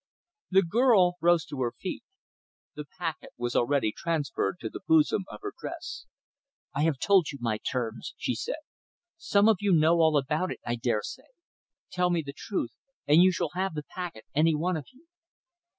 The 0.49 0.63
girl 0.63 1.17
rose 1.21 1.45
to 1.45 1.61
her 1.61 1.73
feet. 1.79 2.01
The 2.73 2.85
packet 2.97 3.33
was 3.37 3.55
already 3.55 3.91
transferred 3.95 4.57
to 4.61 4.67
the 4.71 4.79
bosom 4.87 5.25
of 5.29 5.41
her 5.43 5.53
dress. 5.55 6.07
"I 6.73 6.81
have 6.85 6.97
told 6.97 7.31
you 7.31 7.37
my 7.39 7.59
terms," 7.59 8.15
she 8.17 8.33
said. 8.33 8.63
"Some 9.19 9.47
of 9.47 9.57
you 9.59 9.71
know 9.71 9.99
all 9.99 10.17
about 10.17 10.49
it, 10.49 10.59
I 10.65 10.73
dare 10.75 11.03
say! 11.03 11.27
Tell 11.91 12.09
me 12.09 12.23
the 12.25 12.33
truth 12.35 12.73
and 13.05 13.21
you 13.21 13.31
shall 13.31 13.51
have 13.53 13.75
the 13.75 13.83
packet, 13.83 14.25
any 14.33 14.55
one 14.55 14.75
of 14.75 14.87
you." 14.91 15.05